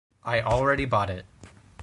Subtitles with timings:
[0.23, 1.27] I already bought it.